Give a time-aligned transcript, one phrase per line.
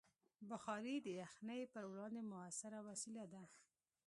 [0.49, 3.43] بخاري د یخنۍ پر وړاندې مؤثره وسیله ده.